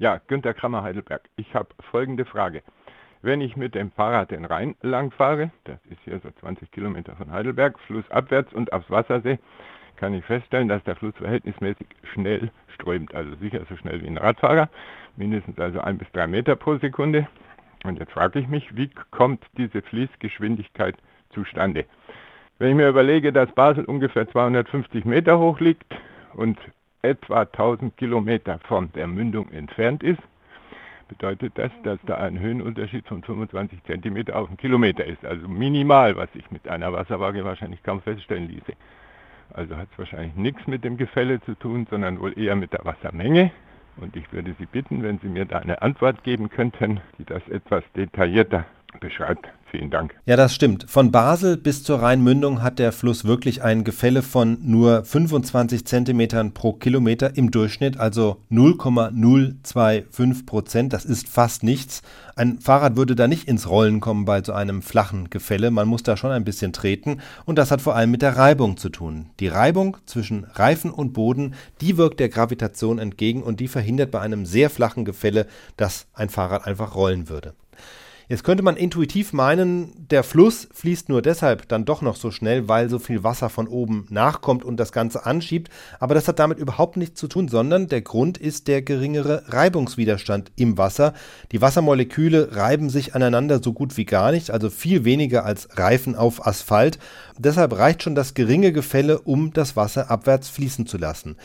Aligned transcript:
Ja, 0.00 0.20
Günter 0.28 0.54
Krammer 0.54 0.84
Heidelberg. 0.84 1.22
Ich 1.34 1.56
habe 1.56 1.70
folgende 1.90 2.24
Frage. 2.24 2.62
Wenn 3.20 3.40
ich 3.40 3.56
mit 3.56 3.74
dem 3.74 3.90
Fahrrad 3.90 4.30
den 4.30 4.44
Rhein 4.44 4.76
lang 4.80 5.10
fahre, 5.10 5.50
das 5.64 5.84
ist 5.90 5.98
hier 6.04 6.20
so 6.20 6.30
20 6.30 6.70
Kilometer 6.70 7.16
von 7.16 7.32
Heidelberg, 7.32 7.76
flussabwärts 7.80 8.52
und 8.52 8.72
aufs 8.72 8.88
Wassersee, 8.90 9.40
kann 9.96 10.14
ich 10.14 10.24
feststellen, 10.24 10.68
dass 10.68 10.84
der 10.84 10.94
Fluss 10.94 11.16
verhältnismäßig 11.16 11.88
schnell 12.12 12.52
strömt. 12.74 13.12
Also 13.12 13.34
sicher 13.40 13.60
so 13.68 13.76
schnell 13.76 14.00
wie 14.00 14.06
ein 14.06 14.18
Radfahrer, 14.18 14.68
mindestens 15.16 15.58
also 15.58 15.80
ein 15.80 15.98
bis 15.98 16.06
drei 16.12 16.28
Meter 16.28 16.54
pro 16.54 16.76
Sekunde. 16.76 17.26
Und 17.82 17.98
jetzt 17.98 18.12
frage 18.12 18.38
ich 18.38 18.46
mich, 18.46 18.76
wie 18.76 18.90
kommt 19.10 19.44
diese 19.56 19.82
Fließgeschwindigkeit 19.82 20.94
zustande? 21.30 21.86
Wenn 22.60 22.70
ich 22.70 22.76
mir 22.76 22.88
überlege, 22.88 23.32
dass 23.32 23.50
Basel 23.50 23.84
ungefähr 23.84 24.28
250 24.28 25.04
Meter 25.04 25.40
hoch 25.40 25.58
liegt 25.58 25.92
und 26.34 26.56
etwa 27.02 27.42
1000 27.42 27.96
Kilometer 27.96 28.58
von 28.60 28.90
der 28.92 29.06
Mündung 29.06 29.50
entfernt 29.50 30.02
ist, 30.02 30.20
bedeutet 31.08 31.52
das, 31.56 31.70
dass 31.82 31.98
da 32.06 32.16
ein 32.16 32.38
Höhenunterschied 32.38 33.06
von 33.06 33.22
25 33.22 33.82
Zentimeter 33.84 34.36
auf 34.36 34.48
einen 34.48 34.56
Kilometer 34.56 35.04
ist. 35.04 35.24
Also 35.24 35.48
minimal, 35.48 36.16
was 36.16 36.32
sich 36.32 36.50
mit 36.50 36.68
einer 36.68 36.92
Wasserwaage 36.92 37.44
wahrscheinlich 37.44 37.82
kaum 37.82 38.02
feststellen 38.02 38.48
ließe. 38.48 38.72
Also 39.54 39.76
hat 39.76 39.88
es 39.90 39.98
wahrscheinlich 39.98 40.34
nichts 40.34 40.66
mit 40.66 40.84
dem 40.84 40.96
Gefälle 40.96 41.40
zu 41.40 41.54
tun, 41.54 41.86
sondern 41.88 42.20
wohl 42.20 42.38
eher 42.38 42.56
mit 42.56 42.72
der 42.72 42.84
Wassermenge. 42.84 43.50
Und 43.96 44.14
ich 44.14 44.30
würde 44.32 44.54
Sie 44.58 44.66
bitten, 44.66 45.02
wenn 45.02 45.18
Sie 45.18 45.28
mir 45.28 45.46
da 45.46 45.58
eine 45.58 45.82
Antwort 45.82 46.22
geben 46.22 46.50
könnten, 46.50 47.00
die 47.18 47.24
das 47.24 47.46
etwas 47.48 47.82
detaillierter 47.96 48.66
beschreibt. 49.00 49.48
Vielen 49.70 49.90
Dank. 49.90 50.14
Ja, 50.24 50.36
das 50.36 50.54
stimmt. 50.54 50.86
Von 50.88 51.12
Basel 51.12 51.58
bis 51.58 51.84
zur 51.84 52.00
Rheinmündung 52.00 52.62
hat 52.62 52.78
der 52.78 52.90
Fluss 52.90 53.26
wirklich 53.26 53.62
ein 53.62 53.84
Gefälle 53.84 54.22
von 54.22 54.56
nur 54.62 55.04
25 55.04 55.84
Zentimetern 55.84 56.54
pro 56.54 56.72
Kilometer 56.72 57.36
im 57.36 57.50
Durchschnitt, 57.50 57.98
also 57.98 58.38
0,025 58.48 60.46
Prozent. 60.46 60.94
Das 60.94 61.04
ist 61.04 61.28
fast 61.28 61.64
nichts. 61.64 62.00
Ein 62.34 62.60
Fahrrad 62.60 62.96
würde 62.96 63.14
da 63.14 63.28
nicht 63.28 63.46
ins 63.46 63.68
Rollen 63.68 64.00
kommen 64.00 64.24
bei 64.24 64.42
so 64.42 64.54
einem 64.54 64.80
flachen 64.80 65.28
Gefälle. 65.28 65.70
Man 65.70 65.86
muss 65.86 66.02
da 66.02 66.16
schon 66.16 66.30
ein 66.30 66.44
bisschen 66.44 66.72
treten. 66.72 67.18
Und 67.44 67.58
das 67.58 67.70
hat 67.70 67.82
vor 67.82 67.94
allem 67.94 68.10
mit 68.10 68.22
der 68.22 68.38
Reibung 68.38 68.78
zu 68.78 68.88
tun. 68.88 69.26
Die 69.38 69.48
Reibung 69.48 69.98
zwischen 70.06 70.44
Reifen 70.44 70.90
und 70.90 71.12
Boden, 71.12 71.52
die 71.82 71.98
wirkt 71.98 72.20
der 72.20 72.30
Gravitation 72.30 72.98
entgegen 72.98 73.42
und 73.42 73.60
die 73.60 73.68
verhindert 73.68 74.12
bei 74.12 74.20
einem 74.20 74.46
sehr 74.46 74.70
flachen 74.70 75.04
Gefälle, 75.04 75.46
dass 75.76 76.06
ein 76.14 76.30
Fahrrad 76.30 76.66
einfach 76.66 76.94
rollen 76.94 77.28
würde. 77.28 77.52
Jetzt 78.30 78.44
könnte 78.44 78.62
man 78.62 78.76
intuitiv 78.76 79.32
meinen, 79.32 80.06
der 80.10 80.22
Fluss 80.22 80.68
fließt 80.74 81.08
nur 81.08 81.22
deshalb 81.22 81.66
dann 81.68 81.86
doch 81.86 82.02
noch 82.02 82.14
so 82.14 82.30
schnell, 82.30 82.68
weil 82.68 82.90
so 82.90 82.98
viel 82.98 83.24
Wasser 83.24 83.48
von 83.48 83.66
oben 83.66 84.06
nachkommt 84.10 84.64
und 84.64 84.76
das 84.76 84.92
Ganze 84.92 85.24
anschiebt. 85.24 85.70
Aber 85.98 86.14
das 86.14 86.28
hat 86.28 86.38
damit 86.38 86.58
überhaupt 86.58 86.98
nichts 86.98 87.18
zu 87.18 87.26
tun, 87.26 87.48
sondern 87.48 87.88
der 87.88 88.02
Grund 88.02 88.36
ist 88.36 88.68
der 88.68 88.82
geringere 88.82 89.44
Reibungswiderstand 89.46 90.52
im 90.56 90.76
Wasser. 90.76 91.14
Die 91.52 91.62
Wassermoleküle 91.62 92.54
reiben 92.54 92.90
sich 92.90 93.14
aneinander 93.14 93.62
so 93.62 93.72
gut 93.72 93.96
wie 93.96 94.04
gar 94.04 94.30
nicht, 94.30 94.50
also 94.50 94.68
viel 94.68 95.06
weniger 95.06 95.46
als 95.46 95.78
Reifen 95.78 96.14
auf 96.14 96.46
Asphalt. 96.46 96.98
Deshalb 97.38 97.78
reicht 97.78 98.02
schon 98.02 98.14
das 98.14 98.34
geringe 98.34 98.72
Gefälle, 98.72 99.20
um 99.20 99.54
das 99.54 99.74
Wasser 99.74 100.10
abwärts 100.10 100.50
fließen 100.50 100.86
zu 100.86 100.98
lassen. 100.98 101.36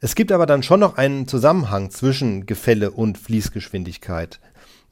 Es 0.00 0.14
gibt 0.14 0.32
aber 0.32 0.46
dann 0.46 0.62
schon 0.62 0.80
noch 0.80 0.96
einen 0.96 1.28
Zusammenhang 1.28 1.90
zwischen 1.90 2.46
Gefälle 2.46 2.90
und 2.90 3.18
Fließgeschwindigkeit. 3.18 4.40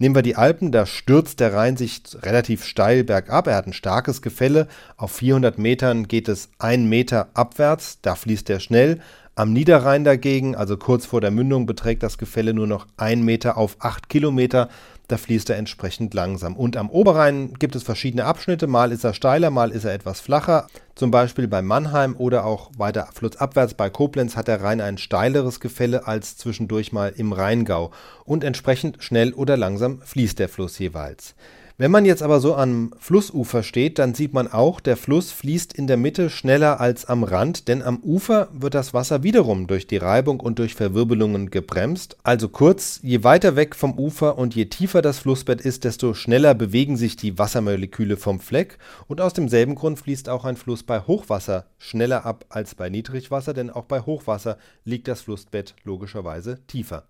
Nehmen 0.01 0.15
wir 0.15 0.23
die 0.23 0.37
Alpen, 0.37 0.73
da 0.73 0.87
stürzt 0.87 1.41
der 1.41 1.53
Rhein 1.53 1.77
sich 1.77 2.01
relativ 2.23 2.65
steil 2.65 3.05
bergab. 3.05 3.47
Er 3.47 3.57
hat 3.57 3.67
ein 3.67 3.75
starkes 3.75 4.23
Gefälle. 4.23 4.67
Auf 4.97 5.13
400 5.13 5.59
Metern 5.59 6.09
geht 6.09 6.27
es 6.27 6.49
einen 6.59 6.89
Meter 6.89 7.29
abwärts. 7.35 7.99
Da 8.01 8.15
fließt 8.15 8.49
er 8.49 8.61
schnell. 8.61 9.01
Am 9.35 9.53
Niederrhein 9.53 10.03
dagegen, 10.05 10.57
also 10.57 10.79
kurz 10.79 11.05
vor 11.05 11.21
der 11.21 11.31
Mündung, 11.31 11.67
beträgt 11.67 12.03
das 12.03 12.17
Gefälle 12.17 12.55
nur 12.55 12.67
noch 12.67 12.87
ein 12.97 13.23
Meter 13.23 13.59
auf 13.59 13.77
acht 13.81 14.09
Kilometer 14.09 14.71
da 15.11 15.17
fließt 15.17 15.51
er 15.51 15.57
entsprechend 15.57 16.15
langsam. 16.15 16.57
Und 16.57 16.77
am 16.77 16.91
Oberrhein 16.91 17.55
gibt 17.59 17.75
es 17.75 17.83
verschiedene 17.83 18.25
Abschnitte, 18.25 18.67
mal 18.67 18.93
ist 18.93 19.05
er 19.05 19.15
steiler, 19.15 19.51
mal 19.51 19.71
ist 19.71 19.85
er 19.85 19.93
etwas 19.93 20.21
flacher. 20.21 20.67
Zum 20.95 21.11
Beispiel 21.11 21.49
bei 21.49 21.63
Mannheim 21.63 22.15
oder 22.17 22.45
auch 22.45 22.71
weiter 22.77 23.09
flussabwärts 23.13 23.75
bei 23.75 23.91
Koblenz 23.91 24.37
hat 24.37 24.49
der 24.49 24.63
Rhein 24.63 24.81
ein 24.81 24.99
steileres 24.99 25.59
Gefälle 25.61 26.07
als 26.07 26.37
zwischendurch 26.37 26.93
mal 26.93 27.13
im 27.17 27.33
Rheingau. 27.33 27.91
Und 28.25 28.45
entsprechend 28.45 29.03
schnell 29.03 29.33
oder 29.33 29.57
langsam 29.57 30.01
fließt 30.03 30.39
der 30.39 30.49
Fluss 30.49 30.79
jeweils. 30.79 31.35
Wenn 31.81 31.93
man 31.93 32.05
jetzt 32.05 32.23
aber 32.23 32.41
so 32.41 32.57
am 32.57 32.93
Flussufer 32.99 33.63
steht, 33.63 33.99
dann 33.99 34.13
sieht 34.13 34.35
man 34.35 34.53
auch, 34.53 34.81
der 34.81 34.99
Fluss 34.99 35.33
fließt 35.33 35.73
in 35.73 35.87
der 35.87 35.97
Mitte 35.97 36.29
schneller 36.29 36.79
als 36.79 37.07
am 37.07 37.25
Rand, 37.25 37.69
denn 37.69 37.81
am 37.81 38.01
Ufer 38.01 38.49
wird 38.53 38.75
das 38.75 38.93
Wasser 38.93 39.23
wiederum 39.23 39.67
durch 39.67 39.87
die 39.87 39.97
Reibung 39.97 40.41
und 40.41 40.59
durch 40.59 40.75
Verwirbelungen 40.75 41.49
gebremst. 41.49 42.19
Also 42.23 42.51
kurz, 42.51 43.01
je 43.03 43.25
weiter 43.25 43.57
weg 43.57 43.75
vom 43.75 43.99
Ufer 43.99 44.37
und 44.37 44.55
je 44.55 44.67
tiefer 44.67 45.01
das 45.01 45.21
Flussbett 45.21 45.63
ist, 45.63 45.85
desto 45.85 46.13
schneller 46.13 46.53
bewegen 46.53 46.99
sich 46.99 47.17
die 47.17 47.39
Wassermoleküle 47.39 48.19
vom 48.19 48.41
Fleck 48.41 48.77
und 49.09 49.23
aus 49.23 49.33
demselben 49.33 49.75
Grund 49.75 49.99
fließt 49.99 50.29
auch 50.29 50.45
ein 50.45 50.59
Fluss 50.59 50.83
bei 50.83 51.01
Hochwasser 51.01 51.65
schneller 51.79 52.27
ab 52.27 52.45
als 52.51 52.75
bei 52.75 52.91
Niedrigwasser, 52.91 53.55
denn 53.55 53.71
auch 53.71 53.87
bei 53.87 54.03
Hochwasser 54.03 54.59
liegt 54.85 55.09
das 55.09 55.23
Flussbett 55.23 55.75
logischerweise 55.85 56.59
tiefer. 56.67 56.99